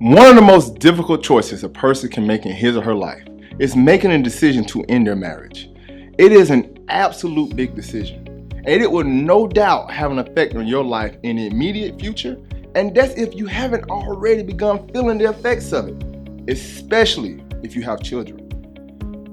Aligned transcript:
One 0.00 0.26
of 0.26 0.34
the 0.34 0.42
most 0.42 0.80
difficult 0.80 1.22
choices 1.22 1.62
a 1.62 1.68
person 1.68 2.10
can 2.10 2.26
make 2.26 2.44
in 2.44 2.52
his 2.52 2.76
or 2.76 2.82
her 2.82 2.96
life 2.96 3.22
is 3.60 3.76
making 3.76 4.10
a 4.10 4.20
decision 4.20 4.64
to 4.64 4.82
end 4.88 5.06
their 5.06 5.14
marriage. 5.14 5.70
It 6.18 6.32
is 6.32 6.50
an 6.50 6.84
absolute 6.88 7.54
big 7.54 7.76
decision, 7.76 8.26
and 8.66 8.82
it 8.82 8.90
will 8.90 9.04
no 9.04 9.46
doubt 9.46 9.92
have 9.92 10.10
an 10.10 10.18
effect 10.18 10.56
on 10.56 10.66
your 10.66 10.82
life 10.82 11.16
in 11.22 11.36
the 11.36 11.46
immediate 11.46 12.00
future, 12.00 12.36
and 12.74 12.92
that's 12.92 13.14
if 13.14 13.36
you 13.36 13.46
haven't 13.46 13.88
already 13.88 14.42
begun 14.42 14.88
feeling 14.88 15.18
the 15.18 15.30
effects 15.30 15.72
of 15.72 15.86
it, 15.86 16.50
especially 16.50 17.40
if 17.62 17.76
you 17.76 17.82
have 17.82 18.02
children. 18.02 18.40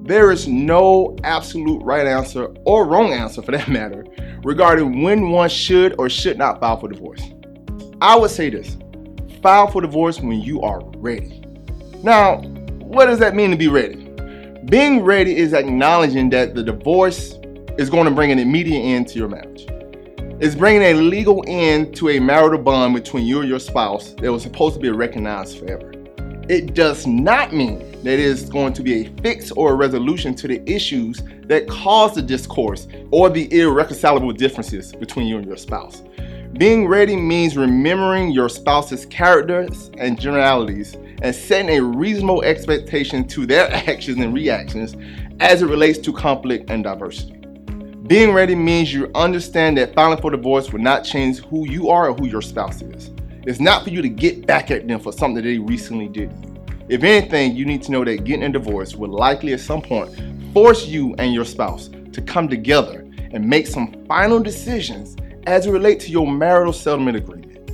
There 0.05 0.31
is 0.31 0.47
no 0.47 1.15
absolute 1.23 1.81
right 1.81 2.05
answer 2.05 2.53
or 2.65 2.85
wrong 2.85 3.13
answer 3.13 3.41
for 3.41 3.51
that 3.51 3.67
matter 3.67 4.05
regarding 4.43 5.01
when 5.01 5.31
one 5.31 5.49
should 5.49 5.95
or 5.97 6.07
should 6.07 6.37
not 6.37 6.59
file 6.59 6.79
for 6.79 6.87
divorce. 6.87 7.23
I 7.99 8.15
would 8.15 8.29
say 8.29 8.51
this 8.51 8.77
file 9.41 9.67
for 9.67 9.81
divorce 9.81 10.19
when 10.19 10.39
you 10.41 10.61
are 10.61 10.81
ready. 10.97 11.43
Now, 12.03 12.41
what 12.79 13.05
does 13.05 13.19
that 13.19 13.35
mean 13.35 13.51
to 13.51 13.57
be 13.57 13.67
ready? 13.67 13.95
Being 14.65 15.01
ready 15.01 15.35
is 15.35 15.53
acknowledging 15.53 16.29
that 16.31 16.53
the 16.55 16.63
divorce 16.63 17.33
is 17.77 17.89
going 17.89 18.05
to 18.05 18.11
bring 18.11 18.31
an 18.31 18.39
immediate 18.39 18.81
end 18.81 19.07
to 19.09 19.19
your 19.19 19.27
marriage. 19.27 19.65
It's 20.39 20.55
bringing 20.55 20.81
a 20.81 20.93
legal 20.93 21.43
end 21.47 21.95
to 21.97 22.09
a 22.09 22.19
marital 22.19 22.59
bond 22.59 22.93
between 22.93 23.25
you 23.25 23.41
and 23.41 23.49
your 23.49 23.59
spouse 23.59 24.13
that 24.21 24.31
was 24.31 24.43
supposed 24.43 24.75
to 24.75 24.81
be 24.81 24.89
recognized 24.89 25.59
forever. 25.59 25.91
It 26.49 26.73
does 26.73 27.07
not 27.07 27.53
mean 27.53 27.79
that 28.03 28.13
it 28.13 28.19
is 28.19 28.49
going 28.49 28.73
to 28.73 28.83
be 28.83 29.05
a 29.05 29.09
fix 29.21 29.51
or 29.51 29.71
a 29.71 29.75
resolution 29.75 30.33
to 30.35 30.47
the 30.47 30.61
issues 30.69 31.21
that 31.43 31.67
caused 31.67 32.15
the 32.15 32.21
discourse 32.21 32.87
or 33.11 33.29
the 33.29 33.51
irreconcilable 33.57 34.31
differences 34.31 34.93
between 34.93 35.27
you 35.27 35.37
and 35.37 35.45
your 35.45 35.57
spouse. 35.57 36.01
Being 36.57 36.87
ready 36.87 37.15
means 37.15 37.55
remembering 37.55 38.31
your 38.31 38.49
spouse's 38.49 39.05
characters 39.05 39.89
and 39.97 40.19
generalities 40.19 40.95
and 41.21 41.33
setting 41.33 41.77
a 41.77 41.81
reasonable 41.81 42.43
expectation 42.43 43.25
to 43.29 43.45
their 43.45 43.71
actions 43.89 44.17
and 44.19 44.33
reactions 44.33 44.95
as 45.39 45.61
it 45.61 45.67
relates 45.67 45.97
to 45.99 46.11
conflict 46.11 46.69
and 46.69 46.83
diversity. 46.83 47.37
Being 48.05 48.33
ready 48.33 48.53
means 48.53 48.93
you 48.93 49.09
understand 49.15 49.77
that 49.77 49.95
filing 49.95 50.19
for 50.19 50.29
divorce 50.29 50.73
will 50.73 50.81
not 50.81 51.05
change 51.05 51.39
who 51.39 51.67
you 51.67 51.89
are 51.89 52.09
or 52.09 52.13
who 52.13 52.27
your 52.27 52.41
spouse 52.41 52.81
is. 52.81 53.11
It's 53.47 53.61
not 53.61 53.85
for 53.85 53.89
you 53.89 54.01
to 54.01 54.09
get 54.09 54.45
back 54.45 54.69
at 54.71 54.87
them 54.87 54.99
for 54.99 55.13
something 55.13 55.35
that 55.35 55.43
they 55.43 55.57
recently 55.57 56.09
did. 56.09 56.33
If 56.89 57.03
anything, 57.03 57.55
you 57.55 57.63
need 57.63 57.81
to 57.83 57.91
know 57.91 58.03
that 58.03 58.25
getting 58.25 58.43
a 58.43 58.49
divorce 58.49 58.93
will 58.93 59.09
likely 59.09 59.53
at 59.53 59.61
some 59.61 59.81
point 59.81 60.13
force 60.53 60.85
you 60.85 61.15
and 61.17 61.33
your 61.33 61.45
spouse 61.45 61.89
to 62.11 62.21
come 62.21 62.49
together 62.49 63.07
and 63.31 63.47
make 63.47 63.67
some 63.67 64.05
final 64.05 64.41
decisions 64.41 65.15
as 65.47 65.65
it 65.65 65.71
relates 65.71 66.05
to 66.05 66.11
your 66.11 66.29
marital 66.29 66.73
settlement 66.73 67.17
agreement. 67.17 67.69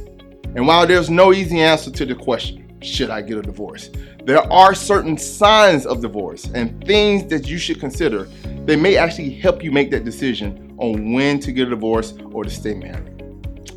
And 0.55 0.65
while 0.65 0.87
there's 0.87 1.09
no 1.09 1.33
easy 1.33 1.59
answer 1.59 1.91
to 1.91 2.05
the 2.05 2.15
question, 2.15 2.77
should 2.81 3.09
I 3.09 3.21
get 3.21 3.37
a 3.37 3.41
divorce? 3.41 3.89
There 4.23 4.41
are 4.51 4.73
certain 4.73 5.17
signs 5.17 5.85
of 5.85 6.01
divorce 6.01 6.49
and 6.53 6.83
things 6.85 7.25
that 7.29 7.47
you 7.47 7.57
should 7.57 7.79
consider 7.79 8.25
that 8.65 8.77
may 8.77 8.97
actually 8.97 9.29
help 9.31 9.63
you 9.63 9.71
make 9.71 9.91
that 9.91 10.03
decision 10.03 10.75
on 10.77 11.13
when 11.13 11.39
to 11.39 11.51
get 11.51 11.67
a 11.67 11.69
divorce 11.71 12.13
or 12.31 12.43
to 12.43 12.49
stay 12.49 12.73
married. 12.73 13.23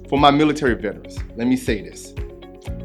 For 0.09 0.19
my 0.19 0.31
military 0.31 0.75
veterans, 0.75 1.19
let 1.37 1.47
me 1.47 1.57
say 1.57 1.83
this 1.83 2.15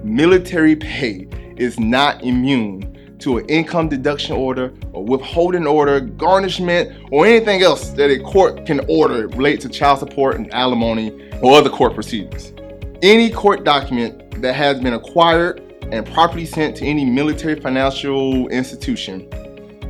military 0.03 0.75
pay 0.75 1.27
is 1.57 1.79
not 1.79 2.23
immune 2.23 2.94
to 3.25 3.39
an 3.39 3.45
income 3.47 3.89
deduction 3.89 4.35
order 4.35 4.71
or 4.93 5.03
withholding 5.03 5.65
order, 5.65 5.99
garnishment, 5.99 6.95
or 7.11 7.25
anything 7.25 7.63
else 7.63 7.89
that 7.89 8.11
a 8.11 8.19
court 8.19 8.67
can 8.67 8.79
order 8.87 9.27
related 9.29 9.61
to 9.61 9.67
child 9.67 9.97
support 9.97 10.35
and 10.35 10.53
alimony 10.53 11.11
or 11.41 11.57
other 11.57 11.71
court 11.71 11.95
proceedings. 11.95 12.53
Any 13.01 13.31
court 13.31 13.63
document 13.63 14.43
that 14.43 14.53
has 14.53 14.79
been 14.79 14.93
acquired 14.93 15.59
and 15.91 16.05
properly 16.05 16.45
sent 16.45 16.77
to 16.77 16.85
any 16.85 17.03
military 17.03 17.59
financial 17.59 18.47
institution, 18.49 19.27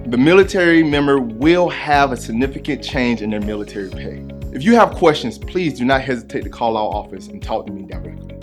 the 0.05 0.17
military 0.17 0.81
member 0.81 1.19
will 1.19 1.67
have 1.67 2.13
a 2.13 2.17
significant 2.17 2.81
change 2.81 3.21
in 3.21 3.31
their 3.31 3.41
military 3.41 3.89
pay. 3.89 4.25
If 4.53 4.63
you 4.63 4.75
have 4.75 4.91
questions, 4.91 5.37
please 5.37 5.77
do 5.77 5.83
not 5.83 5.99
hesitate 5.99 6.45
to 6.45 6.49
call 6.49 6.77
our 6.77 6.87
office 6.87 7.27
and 7.27 7.43
talk 7.43 7.65
to 7.65 7.73
me 7.73 7.81
directly. 7.81 8.34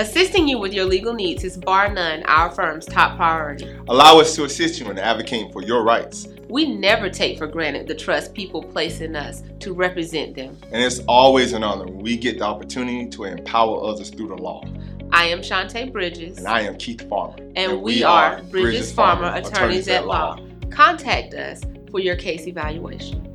Assisting 0.00 0.48
you 0.48 0.58
with 0.58 0.72
your 0.72 0.86
legal 0.86 1.12
needs 1.12 1.44
is 1.44 1.58
bar 1.58 1.92
none 1.92 2.22
our 2.22 2.50
firm's 2.50 2.86
top 2.86 3.18
priority. 3.18 3.78
Allow 3.86 4.18
us 4.18 4.34
to 4.34 4.44
assist 4.44 4.80
you 4.80 4.90
in 4.90 4.98
advocating 4.98 5.52
for 5.52 5.62
your 5.62 5.84
rights. 5.84 6.26
We 6.48 6.74
never 6.74 7.10
take 7.10 7.36
for 7.36 7.46
granted 7.46 7.86
the 7.86 7.94
trust 7.94 8.32
people 8.32 8.62
place 8.62 9.02
in 9.02 9.14
us 9.14 9.42
to 9.58 9.74
represent 9.74 10.34
them. 10.34 10.56
And 10.72 10.82
it's 10.82 11.00
always 11.00 11.52
an 11.52 11.62
honor 11.62 11.84
when 11.84 11.98
we 11.98 12.16
get 12.16 12.38
the 12.38 12.46
opportunity 12.46 13.10
to 13.10 13.24
empower 13.24 13.84
others 13.84 14.08
through 14.08 14.28
the 14.28 14.36
law. 14.36 14.64
I 15.12 15.26
am 15.26 15.40
Shantae 15.40 15.92
Bridges. 15.92 16.38
And 16.38 16.48
I 16.48 16.62
am 16.62 16.78
Keith 16.78 17.06
Farmer. 17.06 17.36
And, 17.36 17.58
and 17.58 17.82
we, 17.82 17.96
we, 17.96 18.02
are 18.02 18.36
Bridges, 18.36 18.50
Bridges 18.50 18.92
Farmer, 18.94 19.28
Attorneys, 19.34 19.48
Attorneys 19.50 19.88
at 19.88 20.06
Law. 20.06 20.36
Law. 20.36 20.46
Contact 20.70 21.34
us 21.34 21.60
for 21.90 22.00
your 22.00 22.16
case 22.16 22.46
evaluation. 22.46 23.29